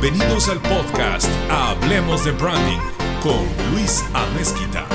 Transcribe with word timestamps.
Bienvenidos 0.00 0.48
al 0.48 0.62
podcast 0.62 1.28
Hablemos 1.50 2.24
de 2.24 2.32
Branding 2.32 2.78
con 3.22 3.44
Luis 3.70 4.02
Amezquita. 4.14 4.86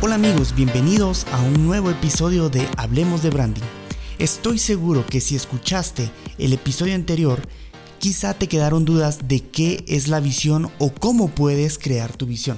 Hola 0.00 0.14
amigos, 0.14 0.54
bienvenidos 0.54 1.26
a 1.32 1.42
un 1.42 1.66
nuevo 1.66 1.90
episodio 1.90 2.48
de 2.48 2.68
Hablemos 2.76 3.24
de 3.24 3.30
Branding. 3.30 3.62
Estoy 4.20 4.60
seguro 4.60 5.04
que 5.04 5.20
si 5.20 5.34
escuchaste 5.34 6.08
el 6.38 6.52
episodio 6.52 6.94
anterior, 6.94 7.40
quizá 7.98 8.34
te 8.34 8.46
quedaron 8.46 8.84
dudas 8.84 9.26
de 9.26 9.40
qué 9.40 9.84
es 9.88 10.06
la 10.06 10.20
visión 10.20 10.70
o 10.78 10.92
cómo 10.92 11.26
puedes 11.28 11.76
crear 11.76 12.12
tu 12.12 12.26
visión. 12.26 12.56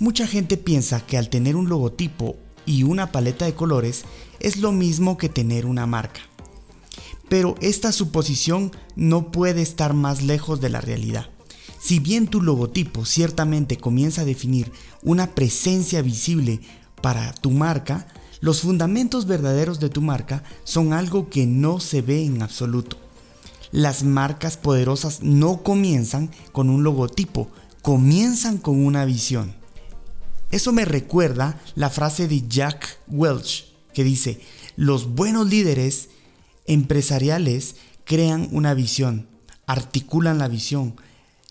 Mucha 0.00 0.26
gente 0.26 0.56
piensa 0.56 1.06
que 1.06 1.18
al 1.18 1.28
tener 1.28 1.54
un 1.54 1.68
logotipo 1.68 2.34
y 2.66 2.82
una 2.82 3.12
paleta 3.12 3.44
de 3.44 3.54
colores 3.54 4.06
es 4.40 4.56
lo 4.56 4.72
mismo 4.72 5.18
que 5.18 5.28
tener 5.28 5.66
una 5.66 5.86
marca. 5.86 6.31
Pero 7.32 7.54
esta 7.62 7.92
suposición 7.92 8.72
no 8.94 9.32
puede 9.32 9.62
estar 9.62 9.94
más 9.94 10.20
lejos 10.20 10.60
de 10.60 10.68
la 10.68 10.82
realidad. 10.82 11.30
Si 11.80 11.98
bien 11.98 12.26
tu 12.26 12.42
logotipo 12.42 13.06
ciertamente 13.06 13.78
comienza 13.78 14.20
a 14.20 14.26
definir 14.26 14.70
una 15.02 15.34
presencia 15.34 16.02
visible 16.02 16.60
para 17.00 17.32
tu 17.32 17.50
marca, 17.50 18.06
los 18.42 18.60
fundamentos 18.60 19.24
verdaderos 19.24 19.80
de 19.80 19.88
tu 19.88 20.02
marca 20.02 20.44
son 20.64 20.92
algo 20.92 21.30
que 21.30 21.46
no 21.46 21.80
se 21.80 22.02
ve 22.02 22.22
en 22.22 22.42
absoluto. 22.42 22.98
Las 23.70 24.04
marcas 24.04 24.58
poderosas 24.58 25.22
no 25.22 25.62
comienzan 25.62 26.30
con 26.52 26.68
un 26.68 26.84
logotipo, 26.84 27.48
comienzan 27.80 28.58
con 28.58 28.84
una 28.84 29.06
visión. 29.06 29.54
Eso 30.50 30.70
me 30.70 30.84
recuerda 30.84 31.58
la 31.76 31.88
frase 31.88 32.28
de 32.28 32.46
Jack 32.46 32.98
Welch 33.08 33.72
que 33.94 34.04
dice, 34.04 34.42
los 34.76 35.14
buenos 35.14 35.48
líderes 35.48 36.10
empresariales 36.66 37.76
crean 38.04 38.48
una 38.52 38.74
visión, 38.74 39.28
articulan 39.66 40.38
la 40.38 40.48
visión, 40.48 40.96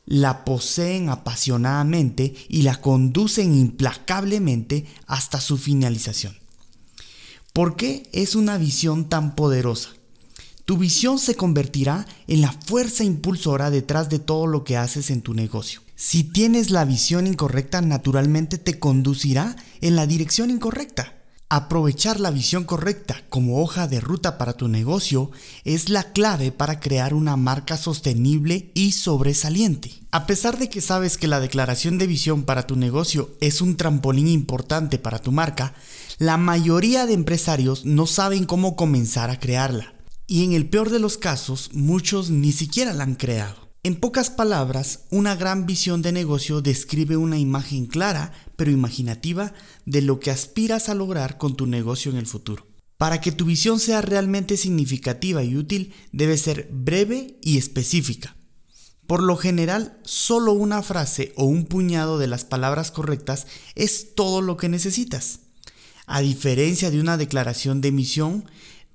la 0.05 0.43
poseen 0.43 1.09
apasionadamente 1.09 2.33
y 2.49 2.63
la 2.63 2.81
conducen 2.81 3.55
implacablemente 3.55 4.85
hasta 5.07 5.39
su 5.39 5.57
finalización. 5.57 6.35
¿Por 7.53 7.75
qué 7.75 8.09
es 8.13 8.35
una 8.35 8.57
visión 8.57 9.09
tan 9.09 9.35
poderosa? 9.35 9.89
Tu 10.65 10.77
visión 10.77 11.19
se 11.19 11.35
convertirá 11.35 12.05
en 12.27 12.41
la 12.41 12.51
fuerza 12.51 13.03
impulsora 13.03 13.69
detrás 13.69 14.09
de 14.09 14.19
todo 14.19 14.47
lo 14.47 14.63
que 14.63 14.77
haces 14.77 15.09
en 15.09 15.21
tu 15.21 15.33
negocio. 15.33 15.81
Si 15.95 16.23
tienes 16.23 16.71
la 16.71 16.85
visión 16.85 17.27
incorrecta, 17.27 17.81
naturalmente 17.81 18.57
te 18.57 18.79
conducirá 18.79 19.55
en 19.81 19.95
la 19.95 20.07
dirección 20.07 20.49
incorrecta. 20.49 21.20
Aprovechar 21.53 22.21
la 22.21 22.31
visión 22.31 22.63
correcta 22.63 23.25
como 23.27 23.61
hoja 23.61 23.85
de 23.89 23.99
ruta 23.99 24.37
para 24.37 24.53
tu 24.53 24.69
negocio 24.69 25.31
es 25.65 25.89
la 25.89 26.13
clave 26.13 26.53
para 26.53 26.79
crear 26.79 27.13
una 27.13 27.35
marca 27.35 27.75
sostenible 27.75 28.71
y 28.73 28.93
sobresaliente. 28.93 29.91
A 30.11 30.27
pesar 30.27 30.57
de 30.57 30.69
que 30.69 30.79
sabes 30.79 31.17
que 31.17 31.27
la 31.27 31.41
declaración 31.41 31.97
de 31.97 32.07
visión 32.07 32.43
para 32.43 32.67
tu 32.67 32.77
negocio 32.77 33.31
es 33.41 33.59
un 33.59 33.75
trampolín 33.75 34.29
importante 34.29 34.97
para 34.97 35.19
tu 35.19 35.33
marca, 35.33 35.73
la 36.19 36.37
mayoría 36.37 37.05
de 37.05 37.15
empresarios 37.15 37.83
no 37.83 38.07
saben 38.07 38.45
cómo 38.45 38.77
comenzar 38.77 39.29
a 39.29 39.37
crearla. 39.37 39.93
Y 40.27 40.45
en 40.45 40.53
el 40.53 40.69
peor 40.69 40.89
de 40.89 40.99
los 40.99 41.17
casos, 41.17 41.71
muchos 41.73 42.29
ni 42.29 42.53
siquiera 42.53 42.93
la 42.93 43.03
han 43.03 43.15
creado. 43.15 43.60
En 43.83 43.95
pocas 43.95 44.29
palabras, 44.29 45.05
una 45.09 45.35
gran 45.35 45.65
visión 45.65 46.03
de 46.03 46.11
negocio 46.11 46.61
describe 46.61 47.17
una 47.17 47.39
imagen 47.39 47.87
clara 47.87 48.31
pero 48.55 48.69
imaginativa 48.69 49.53
de 49.87 50.03
lo 50.03 50.19
que 50.19 50.29
aspiras 50.29 50.87
a 50.87 50.93
lograr 50.93 51.39
con 51.39 51.55
tu 51.55 51.65
negocio 51.65 52.11
en 52.11 52.19
el 52.19 52.27
futuro. 52.27 52.67
Para 52.97 53.21
que 53.21 53.31
tu 53.31 53.45
visión 53.45 53.79
sea 53.79 54.01
realmente 54.01 54.55
significativa 54.55 55.43
y 55.43 55.57
útil, 55.57 55.95
debe 56.11 56.37
ser 56.37 56.69
breve 56.71 57.39
y 57.41 57.57
específica. 57.57 58.35
Por 59.07 59.23
lo 59.23 59.35
general, 59.35 59.99
solo 60.03 60.53
una 60.53 60.83
frase 60.83 61.33
o 61.35 61.45
un 61.45 61.65
puñado 61.65 62.19
de 62.19 62.27
las 62.27 62.45
palabras 62.45 62.91
correctas 62.91 63.47
es 63.73 64.13
todo 64.13 64.41
lo 64.41 64.57
que 64.57 64.69
necesitas. 64.69 65.39
A 66.05 66.21
diferencia 66.21 66.91
de 66.91 66.99
una 67.01 67.17
declaración 67.17 67.81
de 67.81 67.91
misión, 67.91 68.45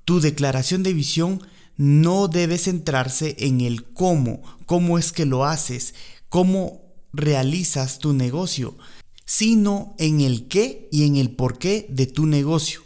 tu 0.05 0.21
declaración 0.21 0.85
de 0.85 0.93
visión 0.93 1.43
no 1.77 2.29
debe 2.29 2.59
centrarse 2.59 3.37
en 3.39 3.61
el 3.61 3.85
cómo, 3.85 4.43
cómo 4.67 4.99
es 4.99 5.13
que 5.13 5.27
lo 5.27 5.45
haces, 5.45 5.95
cómo 6.29 6.81
realizas 7.13 7.99
tu 7.99 8.13
negocio, 8.13 8.77
sino 9.25 9.95
en 9.99 10.21
el 10.21 10.49
qué 10.49 10.89
y 10.93 11.05
en 11.05 11.17
el 11.17 11.31
por 11.31 11.59
qué 11.59 11.87
de 11.91 12.07
tu 12.07 12.27
negocio. 12.27 12.83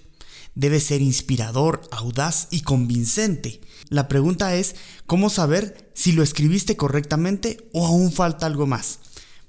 Debe 0.54 0.80
ser 0.80 1.00
inspirador, 1.00 1.82
audaz 1.90 2.48
y 2.50 2.62
convincente. 2.62 3.60
La 3.88 4.08
pregunta 4.08 4.54
es, 4.56 4.74
¿cómo 5.06 5.30
saber 5.30 5.90
si 5.94 6.12
lo 6.12 6.22
escribiste 6.22 6.76
correctamente 6.76 7.68
o 7.72 7.86
aún 7.86 8.12
falta 8.12 8.46
algo 8.46 8.66
más? 8.66 8.98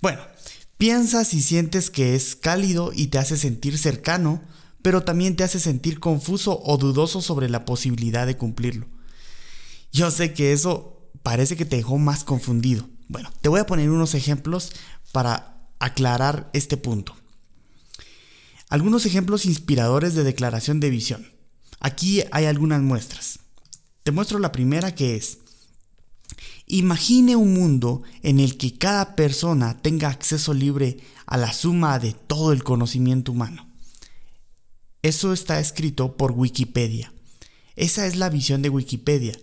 Bueno, 0.01 0.21
piensa 0.77 1.25
si 1.25 1.41
sientes 1.41 1.89
que 1.89 2.15
es 2.15 2.35
cálido 2.35 2.91
y 2.93 3.07
te 3.07 3.17
hace 3.17 3.37
sentir 3.37 3.77
cercano, 3.77 4.41
pero 4.81 5.03
también 5.03 5.35
te 5.35 5.43
hace 5.43 5.59
sentir 5.59 5.99
confuso 5.99 6.61
o 6.63 6.77
dudoso 6.77 7.21
sobre 7.21 7.49
la 7.49 7.65
posibilidad 7.65 8.25
de 8.25 8.37
cumplirlo. 8.37 8.87
Yo 9.91 10.09
sé 10.09 10.33
que 10.33 10.53
eso 10.53 11.09
parece 11.23 11.55
que 11.55 11.65
te 11.65 11.75
dejó 11.75 11.97
más 11.97 12.23
confundido. 12.23 12.89
Bueno, 13.07 13.31
te 13.41 13.49
voy 13.49 13.59
a 13.59 13.65
poner 13.65 13.89
unos 13.89 14.13
ejemplos 14.15 14.71
para 15.11 15.67
aclarar 15.79 16.49
este 16.53 16.77
punto. 16.77 17.15
Algunos 18.69 19.05
ejemplos 19.05 19.45
inspiradores 19.45 20.13
de 20.13 20.23
declaración 20.23 20.79
de 20.79 20.89
visión. 20.89 21.29
Aquí 21.81 22.23
hay 22.31 22.45
algunas 22.45 22.81
muestras. 22.81 23.39
Te 24.03 24.11
muestro 24.11 24.39
la 24.39 24.51
primera 24.51 24.95
que 24.95 25.15
es, 25.15 25.39
imagine 26.67 27.35
un 27.35 27.53
mundo 27.53 28.01
en 28.23 28.39
el 28.39 28.57
que 28.57 28.77
cada 28.77 29.15
persona 29.15 29.77
tenga 29.77 30.07
acceso 30.07 30.53
libre 30.53 30.99
a 31.25 31.37
la 31.37 31.51
suma 31.51 31.99
de 31.99 32.13
todo 32.13 32.53
el 32.53 32.63
conocimiento 32.63 33.33
humano. 33.33 33.67
Eso 35.01 35.33
está 35.33 35.59
escrito 35.59 36.15
por 36.15 36.31
Wikipedia. 36.31 37.11
Esa 37.75 38.07
es 38.07 38.15
la 38.15 38.29
visión 38.29 38.61
de 38.61 38.69
Wikipedia 38.69 39.37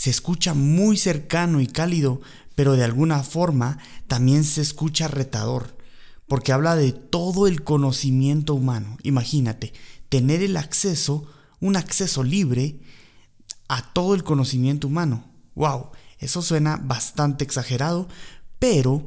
se 0.00 0.08
escucha 0.08 0.54
muy 0.54 0.96
cercano 0.96 1.60
y 1.60 1.66
cálido, 1.66 2.22
pero 2.54 2.72
de 2.72 2.84
alguna 2.84 3.22
forma 3.22 3.76
también 4.08 4.44
se 4.44 4.62
escucha 4.62 5.08
retador, 5.08 5.76
porque 6.26 6.52
habla 6.52 6.74
de 6.74 6.92
todo 6.92 7.46
el 7.46 7.62
conocimiento 7.64 8.54
humano. 8.54 8.96
Imagínate, 9.02 9.74
tener 10.08 10.42
el 10.42 10.56
acceso, 10.56 11.26
un 11.60 11.76
acceso 11.76 12.24
libre 12.24 12.80
a 13.68 13.92
todo 13.92 14.14
el 14.14 14.24
conocimiento 14.24 14.86
humano. 14.86 15.22
¡Wow! 15.54 15.90
Eso 16.18 16.40
suena 16.40 16.78
bastante 16.78 17.44
exagerado, 17.44 18.08
pero 18.58 19.06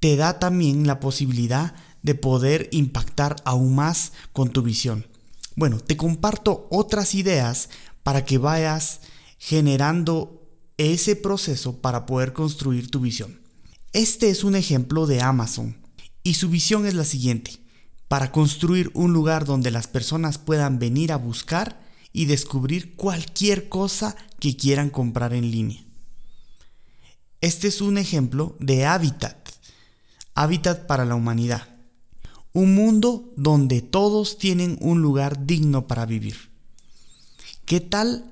te 0.00 0.16
da 0.16 0.40
también 0.40 0.88
la 0.88 0.98
posibilidad 0.98 1.76
de 2.02 2.16
poder 2.16 2.68
impactar 2.72 3.36
aún 3.44 3.76
más 3.76 4.14
con 4.32 4.50
tu 4.50 4.62
visión. 4.62 5.06
Bueno, 5.54 5.78
te 5.78 5.96
comparto 5.96 6.66
otras 6.72 7.14
ideas 7.14 7.70
para 8.02 8.24
que 8.24 8.38
vayas 8.38 8.98
generando 9.38 10.48
ese 10.76 11.16
proceso 11.16 11.80
para 11.80 12.06
poder 12.06 12.32
construir 12.32 12.90
tu 12.90 13.00
visión. 13.00 13.40
Este 13.92 14.30
es 14.30 14.44
un 14.44 14.54
ejemplo 14.54 15.06
de 15.06 15.22
Amazon 15.22 15.76
y 16.22 16.34
su 16.34 16.48
visión 16.50 16.86
es 16.86 16.94
la 16.94 17.04
siguiente, 17.04 17.58
para 18.06 18.32
construir 18.32 18.90
un 18.94 19.12
lugar 19.12 19.44
donde 19.44 19.70
las 19.70 19.86
personas 19.86 20.38
puedan 20.38 20.78
venir 20.78 21.12
a 21.12 21.16
buscar 21.16 21.80
y 22.12 22.24
descubrir 22.24 22.96
cualquier 22.96 23.68
cosa 23.68 24.16
que 24.40 24.56
quieran 24.56 24.90
comprar 24.90 25.32
en 25.34 25.50
línea. 25.50 25.84
Este 27.40 27.68
es 27.68 27.80
un 27.80 27.98
ejemplo 27.98 28.56
de 28.58 28.84
Habitat, 28.84 29.48
Hábitat 30.34 30.86
para 30.86 31.04
la 31.04 31.14
humanidad, 31.14 31.68
un 32.52 32.74
mundo 32.74 33.32
donde 33.36 33.82
todos 33.82 34.38
tienen 34.38 34.78
un 34.80 35.02
lugar 35.02 35.46
digno 35.46 35.86
para 35.86 36.06
vivir. 36.06 36.50
¿Qué 37.64 37.80
tal 37.80 38.24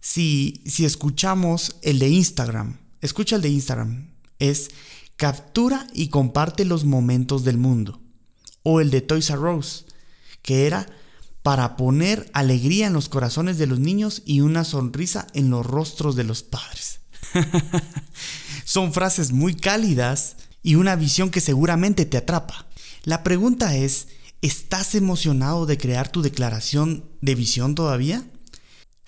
si, 0.00 0.62
escuchamos 0.78 1.76
el 1.82 1.98
de 1.98 2.08
Instagram, 2.08 2.78
escucha 3.00 3.36
el 3.36 3.42
de 3.42 3.50
Instagram, 3.50 4.10
es 4.38 4.70
captura 5.16 5.86
y 5.92 6.08
comparte 6.08 6.64
los 6.64 6.84
momentos 6.84 7.44
del 7.44 7.58
mundo. 7.58 8.00
O 8.62 8.80
el 8.80 8.90
de 8.90 9.02
Toys 9.02 9.30
R 9.30 9.54
Us, 9.54 9.86
que 10.42 10.66
era 10.66 10.86
para 11.42 11.76
poner 11.76 12.30
alegría 12.34 12.86
en 12.86 12.92
los 12.92 13.08
corazones 13.08 13.58
de 13.58 13.66
los 13.66 13.78
niños 13.78 14.22
y 14.24 14.40
una 14.40 14.64
sonrisa 14.64 15.26
en 15.34 15.50
los 15.50 15.64
rostros 15.64 16.16
de 16.16 16.24
los 16.24 16.42
padres. 16.42 17.00
Son 18.64 18.92
frases 18.92 19.32
muy 19.32 19.54
cálidas 19.54 20.36
y 20.62 20.74
una 20.74 20.96
visión 20.96 21.30
que 21.30 21.40
seguramente 21.40 22.04
te 22.04 22.18
atrapa. 22.18 22.66
La 23.04 23.22
pregunta 23.22 23.76
es, 23.76 24.08
¿estás 24.42 24.94
emocionado 24.94 25.64
de 25.64 25.78
crear 25.78 26.10
tu 26.10 26.22
declaración 26.22 27.04
de 27.20 27.34
visión 27.34 27.74
todavía? 27.74 28.24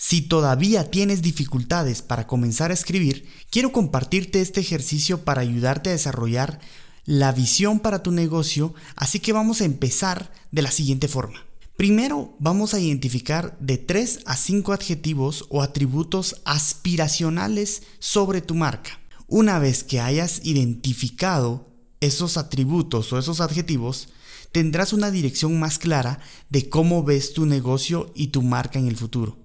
Si 0.05 0.21
todavía 0.21 0.91
tienes 0.91 1.23
dificultades 1.23 2.03
para 2.03 2.27
comenzar 2.27 2.73
a 2.73 2.75
escribir, 2.75 3.25
quiero 3.51 3.71
compartirte 3.71 4.41
este 4.41 4.59
ejercicio 4.59 5.23
para 5.23 5.43
ayudarte 5.43 5.91
a 5.91 5.93
desarrollar 5.93 6.59
la 7.05 7.31
visión 7.31 7.79
para 7.79 8.03
tu 8.03 8.11
negocio, 8.11 8.75
así 8.97 9.21
que 9.21 9.33
vamos 9.33 9.61
a 9.61 9.65
empezar 9.65 10.33
de 10.51 10.63
la 10.63 10.73
siguiente 10.73 11.07
forma. 11.07 11.47
Primero 11.77 12.35
vamos 12.41 12.75
a 12.75 12.81
identificar 12.81 13.57
de 13.61 13.79
3 13.79 14.23
a 14.27 14.37
5 14.37 14.73
adjetivos 14.73 15.47
o 15.51 15.63
atributos 15.63 16.43
aspiracionales 16.45 17.85
sobre 18.01 18.41
tu 18.41 18.57
marca. 18.57 18.99
Una 19.29 19.61
vez 19.61 19.85
que 19.85 20.01
hayas 20.01 20.41
identificado 20.43 21.71
esos 22.01 22.39
atributos 22.39 23.13
o 23.13 23.21
esos 23.21 23.41
adjetivos, 23.41 24.09
tendrás 24.51 24.93
una 24.93 25.13
dirección 25.13 25.61
más 25.61 25.79
clara 25.79 26.19
de 26.51 26.69
cómo 26.69 27.05
ves 27.05 27.35
tu 27.35 27.47
negocio 27.47 28.11
y 28.17 28.27
tu 28.27 28.43
marca 28.43 28.81
en 28.81 28.89
el 28.89 28.97
futuro. 28.97 29.42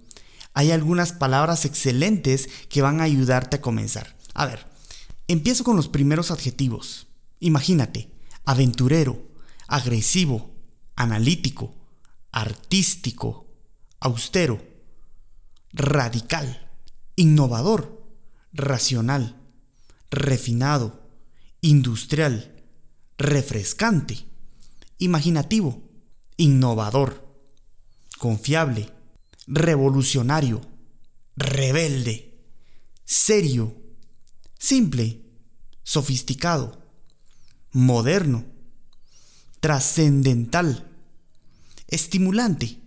Hay 0.57 0.71
algunas 0.71 1.11
palabras 1.13 1.65
excelentes 1.65 2.49
que 2.67 2.81
van 2.81 2.99
a 2.99 3.03
ayudarte 3.03 3.57
a 3.57 3.61
comenzar. 3.61 4.17
A 4.33 4.47
ver, 4.47 4.65
empiezo 5.27 5.63
con 5.63 5.75
los 5.75 5.87
primeros 5.87 6.31
adjetivos. 6.31 7.05
Imagínate, 7.39 8.09
aventurero, 8.43 9.21
agresivo, 9.67 10.49
analítico, 10.95 11.75
artístico, 12.31 13.45
austero, 13.99 14.59
radical, 15.73 16.71
innovador, 17.15 18.03
racional, 18.51 19.39
refinado, 20.09 21.07
industrial, 21.61 22.63
refrescante, 23.19 24.25
imaginativo, 24.97 25.83
innovador, 26.35 27.31
confiable, 28.17 28.96
revolucionario, 29.47 30.61
rebelde, 31.35 32.37
serio, 33.05 33.75
simple, 34.59 35.21
sofisticado, 35.83 36.83
moderno, 37.71 38.45
trascendental, 39.59 40.89
estimulante, 41.87 42.77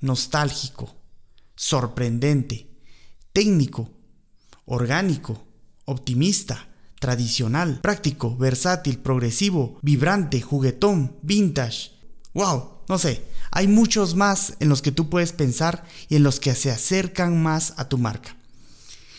nostálgico, 0.00 0.94
sorprendente, 1.56 2.70
técnico, 3.32 3.90
orgánico, 4.64 5.44
optimista, 5.84 6.68
tradicional, 7.00 7.80
práctico, 7.80 8.36
versátil, 8.36 8.98
progresivo, 8.98 9.78
vibrante, 9.82 10.40
juguetón, 10.40 11.16
vintage. 11.22 11.90
¡Wow! 12.32 12.82
No 12.88 12.98
sé, 12.98 13.24
hay 13.52 13.68
muchos 13.68 14.16
más 14.16 14.54
en 14.60 14.68
los 14.70 14.80
que 14.80 14.92
tú 14.92 15.10
puedes 15.10 15.32
pensar 15.32 15.84
y 16.08 16.16
en 16.16 16.22
los 16.22 16.40
que 16.40 16.54
se 16.54 16.70
acercan 16.70 17.40
más 17.42 17.74
a 17.76 17.88
tu 17.88 17.98
marca. 17.98 18.34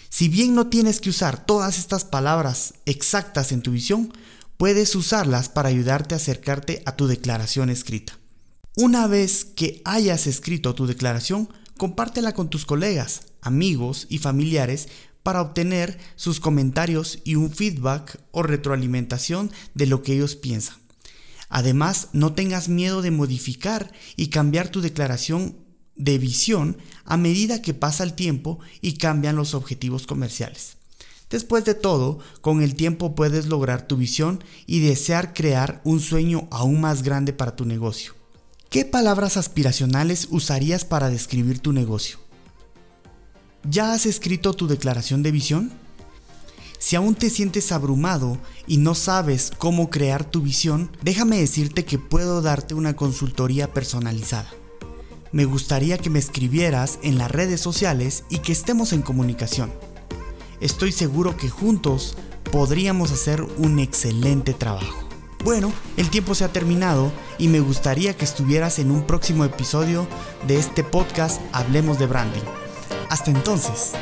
Si 0.09 0.27
bien 0.27 0.55
no 0.55 0.67
tienes 0.67 0.99
que 0.99 1.11
usar 1.11 1.45
todas 1.45 1.77
estas 1.77 2.03
palabras 2.03 2.73
exactas 2.85 3.51
en 3.51 3.61
tu 3.61 3.71
visión, 3.71 4.11
puedes 4.57 4.95
usarlas 4.95 5.49
para 5.49 5.69
ayudarte 5.69 6.15
a 6.15 6.17
acercarte 6.17 6.81
a 6.85 6.95
tu 6.95 7.07
declaración 7.07 7.69
escrita. 7.69 8.17
Una 8.75 9.05
vez 9.05 9.45
que 9.45 9.81
hayas 9.85 10.25
escrito 10.25 10.73
tu 10.73 10.87
declaración, 10.87 11.47
compártela 11.77 12.33
con 12.33 12.49
tus 12.49 12.65
colegas, 12.65 13.21
amigos 13.41 14.07
y 14.09 14.17
familiares 14.17 14.87
para 15.21 15.41
obtener 15.41 15.99
sus 16.15 16.39
comentarios 16.39 17.19
y 17.23 17.35
un 17.35 17.51
feedback 17.51 18.19
o 18.31 18.41
retroalimentación 18.41 19.51
de 19.75 19.85
lo 19.85 20.01
que 20.01 20.13
ellos 20.13 20.35
piensan. 20.35 20.82
Además, 21.55 22.07
no 22.13 22.33
tengas 22.33 22.67
miedo 22.67 23.03
de 23.03 23.11
modificar 23.11 23.91
y 24.15 24.29
cambiar 24.29 24.69
tu 24.69 24.81
declaración 24.81 25.55
de 25.95 26.17
visión 26.17 26.77
a 27.05 27.15
medida 27.15 27.61
que 27.61 27.75
pasa 27.75 28.03
el 28.03 28.13
tiempo 28.13 28.57
y 28.81 28.93
cambian 28.93 29.35
los 29.35 29.53
objetivos 29.53 30.07
comerciales. 30.07 30.77
Después 31.29 31.63
de 31.63 31.75
todo, 31.75 32.17
con 32.41 32.63
el 32.63 32.73
tiempo 32.73 33.13
puedes 33.13 33.45
lograr 33.45 33.87
tu 33.87 33.97
visión 33.97 34.43
y 34.65 34.79
desear 34.79 35.35
crear 35.35 35.79
un 35.83 35.99
sueño 35.99 36.47
aún 36.49 36.81
más 36.81 37.03
grande 37.03 37.33
para 37.33 37.55
tu 37.55 37.65
negocio. 37.65 38.15
¿Qué 38.71 38.83
palabras 38.83 39.37
aspiracionales 39.37 40.29
usarías 40.31 40.85
para 40.85 41.11
describir 41.11 41.59
tu 41.59 41.71
negocio? 41.71 42.17
¿Ya 43.69 43.93
has 43.93 44.07
escrito 44.07 44.55
tu 44.55 44.65
declaración 44.65 45.21
de 45.21 45.31
visión? 45.31 45.82
Si 46.83 46.97
aún 46.97 47.15
te 47.15 47.29
sientes 47.29 47.71
abrumado 47.71 48.37
y 48.67 48.75
no 48.75 48.93
sabes 48.93 49.53
cómo 49.57 49.89
crear 49.89 50.25
tu 50.25 50.41
visión, 50.41 50.91
déjame 51.01 51.39
decirte 51.39 51.85
que 51.85 51.97
puedo 51.97 52.41
darte 52.41 52.73
una 52.73 52.93
consultoría 52.93 53.71
personalizada. 53.71 54.49
Me 55.31 55.45
gustaría 55.45 55.97
que 55.97 56.09
me 56.09 56.19
escribieras 56.19 56.99
en 57.01 57.17
las 57.17 57.31
redes 57.31 57.61
sociales 57.61 58.25
y 58.29 58.39
que 58.39 58.51
estemos 58.51 58.91
en 58.91 59.01
comunicación. 59.01 59.71
Estoy 60.59 60.91
seguro 60.91 61.37
que 61.37 61.47
juntos 61.47 62.17
podríamos 62.51 63.13
hacer 63.13 63.41
un 63.41 63.79
excelente 63.79 64.53
trabajo. 64.53 65.07
Bueno, 65.45 65.71
el 65.95 66.09
tiempo 66.09 66.35
se 66.35 66.43
ha 66.43 66.51
terminado 66.51 67.13
y 67.37 67.47
me 67.47 67.61
gustaría 67.61 68.17
que 68.17 68.25
estuvieras 68.25 68.77
en 68.77 68.91
un 68.91 69.07
próximo 69.07 69.45
episodio 69.45 70.05
de 70.49 70.57
este 70.57 70.83
podcast 70.83 71.39
Hablemos 71.53 71.97
de 71.97 72.07
Branding. 72.07 72.43
Hasta 73.09 73.31
entonces. 73.31 73.93